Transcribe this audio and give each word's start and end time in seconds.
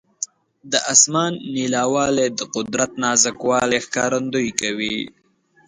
د 0.71 0.73
اسمان 0.93 1.31
نیلاوالی 1.55 2.27
د 2.39 2.41
قدرت 2.55 2.91
نازک 3.03 3.37
والي 3.49 3.79
ښکارندویي 3.85 4.51
کوي. 4.61 4.97